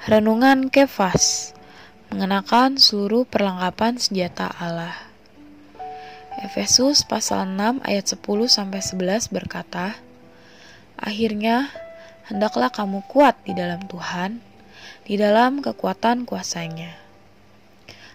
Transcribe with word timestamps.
Renungan 0.00 0.72
Kefas 0.72 1.52
mengenakan 2.08 2.80
seluruh 2.80 3.28
perlengkapan 3.28 4.00
senjata 4.00 4.48
Allah. 4.48 4.96
Efesus 6.40 7.04
pasal 7.04 7.44
6 7.44 7.84
ayat 7.84 8.08
10 8.08 8.24
sampai 8.48 8.80
11 8.80 9.28
berkata, 9.28 10.00
Akhirnya 10.96 11.68
hendaklah 12.32 12.72
kamu 12.72 13.04
kuat 13.12 13.44
di 13.44 13.52
dalam 13.52 13.84
Tuhan, 13.92 14.40
di 15.04 15.20
dalam 15.20 15.60
kekuatan 15.60 16.24
kuasanya. 16.24 16.96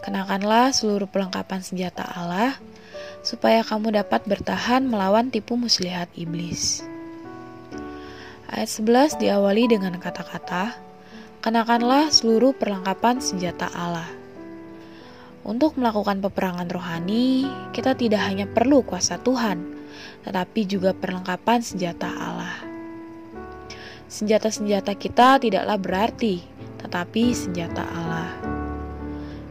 Kenakanlah 0.00 0.72
seluruh 0.72 1.12
perlengkapan 1.12 1.60
senjata 1.60 2.08
Allah, 2.08 2.56
supaya 3.20 3.60
kamu 3.60 4.00
dapat 4.00 4.24
bertahan 4.24 4.88
melawan 4.88 5.28
tipu 5.28 5.60
muslihat 5.60 6.08
iblis. 6.16 6.80
Ayat 8.48 8.72
11 8.72 9.20
diawali 9.20 9.68
dengan 9.68 10.00
kata-kata, 10.00 10.85
kenakanlah 11.46 12.10
seluruh 12.10 12.58
perlengkapan 12.58 13.22
senjata 13.22 13.70
Allah. 13.70 14.10
Untuk 15.46 15.78
melakukan 15.78 16.18
peperangan 16.18 16.66
rohani, 16.66 17.46
kita 17.70 17.94
tidak 17.94 18.18
hanya 18.26 18.50
perlu 18.50 18.82
kuasa 18.82 19.22
Tuhan, 19.22 19.62
tetapi 20.26 20.66
juga 20.66 20.90
perlengkapan 20.90 21.62
senjata 21.62 22.10
Allah. 22.10 22.50
Senjata-senjata 24.10 24.98
kita 24.98 25.38
tidaklah 25.38 25.78
berarti, 25.78 26.42
tetapi 26.82 27.30
senjata 27.30 27.86
Allah. 27.94 28.26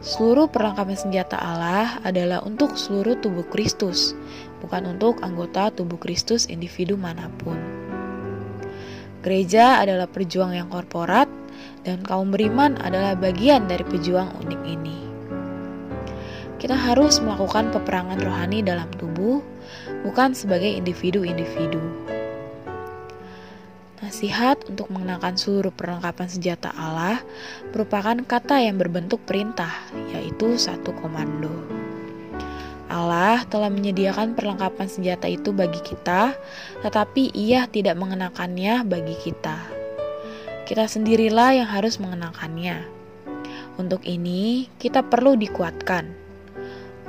Seluruh 0.00 0.48
perlengkapan 0.48 0.96
senjata 0.96 1.36
Allah 1.36 2.00
adalah 2.08 2.40
untuk 2.40 2.80
seluruh 2.80 3.20
tubuh 3.20 3.44
Kristus, 3.52 4.16
bukan 4.64 4.96
untuk 4.96 5.20
anggota 5.20 5.68
tubuh 5.68 6.00
Kristus 6.00 6.48
individu 6.48 6.96
mana 6.96 7.28
pun. 7.36 7.60
Gereja 9.20 9.84
adalah 9.84 10.08
perjuang 10.08 10.56
yang 10.56 10.72
korporat 10.72 11.41
dan 11.82 12.02
kaum 12.06 12.30
beriman 12.30 12.78
adalah 12.78 13.18
bagian 13.18 13.66
dari 13.66 13.82
pejuang 13.82 14.30
unik 14.42 14.62
ini. 14.66 14.98
Kita 16.62 16.78
harus 16.78 17.18
melakukan 17.18 17.74
peperangan 17.74 18.22
rohani 18.22 18.62
dalam 18.62 18.86
tubuh, 18.94 19.42
bukan 20.06 20.30
sebagai 20.30 20.70
individu-individu. 20.70 21.82
Nasihat 23.98 24.62
untuk 24.70 24.86
mengenakan 24.94 25.34
seluruh 25.34 25.74
perlengkapan 25.74 26.30
senjata 26.30 26.70
Allah 26.74 27.18
merupakan 27.74 28.14
kata 28.22 28.62
yang 28.62 28.78
berbentuk 28.78 29.26
perintah, 29.26 29.74
yaitu 30.14 30.54
satu 30.54 30.94
komando. 31.02 31.50
Allah 32.86 33.42
telah 33.50 33.72
menyediakan 33.72 34.38
perlengkapan 34.38 34.86
senjata 34.86 35.26
itu 35.26 35.50
bagi 35.50 35.82
kita, 35.82 36.38
tetapi 36.84 37.34
Ia 37.34 37.66
tidak 37.66 37.98
mengenakannya 37.98 38.86
bagi 38.86 39.16
kita 39.18 39.81
kita 40.62 40.86
sendirilah 40.86 41.58
yang 41.58 41.68
harus 41.68 41.98
mengenakannya. 41.98 42.86
Untuk 43.80 44.04
ini, 44.06 44.70
kita 44.78 45.02
perlu 45.02 45.34
dikuatkan. 45.34 46.06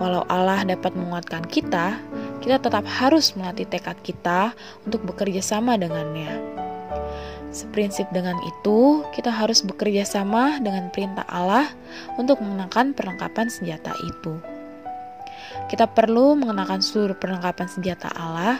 Walau 0.00 0.24
Allah 0.32 0.64
dapat 0.64 0.96
menguatkan 0.96 1.44
kita, 1.44 2.00
kita 2.40 2.56
tetap 2.58 2.88
harus 2.88 3.36
melatih 3.36 3.68
tekad 3.68 3.98
kita 4.00 4.56
untuk 4.88 5.04
bekerja 5.04 5.44
sama 5.44 5.76
dengannya. 5.76 6.32
Seprinsip 7.52 8.08
dengan 8.16 8.40
itu, 8.40 9.04
kita 9.12 9.28
harus 9.28 9.60
bekerja 9.60 10.08
sama 10.08 10.56
dengan 10.64 10.88
perintah 10.88 11.28
Allah 11.28 11.68
untuk 12.16 12.40
mengenakan 12.40 12.96
perlengkapan 12.96 13.52
senjata 13.52 13.92
itu. 14.00 14.40
Kita 15.68 15.84
perlu 15.84 16.32
mengenakan 16.40 16.80
seluruh 16.80 17.20
perlengkapan 17.20 17.68
senjata 17.68 18.08
Allah 18.16 18.56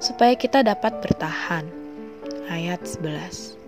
supaya 0.00 0.32
kita 0.32 0.64
dapat 0.64 1.04
bertahan. 1.04 1.68
Ayat 2.48 2.80
11. 2.88 3.59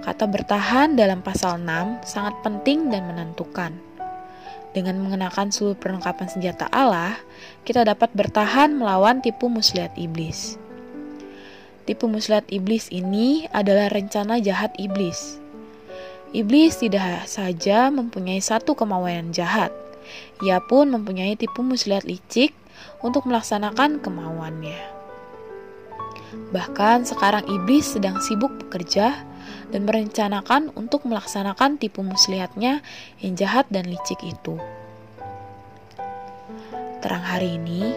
Kata 0.00 0.24
bertahan 0.24 0.96
dalam 0.96 1.20
pasal 1.20 1.60
6 1.60 2.08
sangat 2.08 2.34
penting 2.40 2.88
dan 2.88 3.04
menentukan. 3.04 3.76
Dengan 4.70 4.96
mengenakan 5.02 5.50
seluruh 5.52 5.76
perlengkapan 5.76 6.30
senjata 6.30 6.70
Allah, 6.72 7.18
kita 7.66 7.82
dapat 7.84 8.08
bertahan 8.16 8.72
melawan 8.72 9.20
tipu 9.20 9.50
muslihat 9.50 9.92
iblis. 10.00 10.56
Tipu 11.84 12.06
muslihat 12.06 12.46
iblis 12.48 12.86
ini 12.88 13.50
adalah 13.50 13.90
rencana 13.90 14.38
jahat 14.38 14.72
iblis. 14.78 15.42
Iblis 16.30 16.78
tidak 16.78 17.26
saja 17.26 17.90
mempunyai 17.90 18.38
satu 18.38 18.78
kemauan 18.78 19.34
jahat, 19.34 19.74
ia 20.40 20.62
pun 20.62 20.88
mempunyai 20.88 21.34
tipu 21.34 21.60
muslihat 21.60 22.06
licik 22.06 22.54
untuk 23.02 23.26
melaksanakan 23.26 24.00
kemauannya. 24.00 24.78
Bahkan 26.54 27.10
sekarang 27.10 27.44
iblis 27.50 27.98
sedang 27.98 28.22
sibuk 28.22 28.54
bekerja 28.66 29.26
dan 29.68 29.84
merencanakan 29.84 30.72
untuk 30.72 31.04
melaksanakan 31.04 31.76
tipu 31.76 32.00
muslihatnya 32.00 32.80
yang 33.20 33.36
jahat 33.36 33.68
dan 33.68 33.84
licik 33.84 34.20
itu. 34.24 34.56
Terang 37.00 37.24
hari 37.24 37.60
ini, 37.60 37.92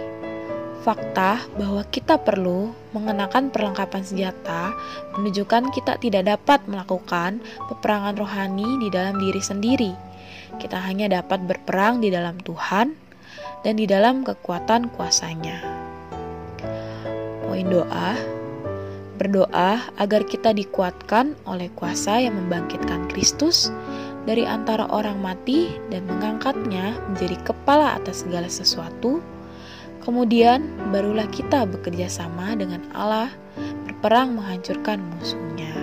fakta 0.83 1.39
bahwa 1.55 1.83
kita 1.87 2.19
perlu 2.19 2.75
mengenakan 2.91 3.47
perlengkapan 3.51 4.03
senjata 4.03 4.75
menunjukkan 5.15 5.71
kita 5.71 5.95
tidak 5.99 6.23
dapat 6.27 6.59
melakukan 6.67 7.39
peperangan 7.71 8.19
rohani 8.19 8.83
di 8.83 8.87
dalam 8.91 9.19
diri 9.19 9.39
sendiri. 9.39 9.91
Kita 10.59 10.79
hanya 10.83 11.09
dapat 11.09 11.43
berperang 11.47 12.03
di 12.03 12.11
dalam 12.11 12.37
Tuhan 12.39 12.93
dan 13.63 13.73
di 13.79 13.87
dalam 13.87 14.27
kekuatan 14.27 14.91
kuasanya. 14.91 15.63
Poin 17.47 17.67
doa, 17.67 18.32
Berdoa 19.13 19.93
agar 20.01 20.25
kita 20.25 20.55
dikuatkan 20.57 21.37
oleh 21.45 21.69
kuasa 21.77 22.17
yang 22.17 22.33
membangkitkan 22.33 23.05
Kristus 23.13 23.69
dari 24.23 24.47
antara 24.47 24.87
orang 24.89 25.19
mati 25.19 25.75
dan 25.91 26.07
mengangkatnya 26.07 26.97
menjadi 27.11 27.37
kepala 27.43 27.99
atas 27.99 28.25
segala 28.25 28.47
sesuatu. 28.47 29.19
Kemudian 30.03 30.65
barulah 30.91 31.27
kita 31.31 31.63
bekerja 31.69 32.11
sama 32.11 32.57
dengan 32.57 32.83
Allah 32.91 33.31
berperang 33.87 34.35
menghancurkan 34.35 34.99
musuhnya. 34.99 35.82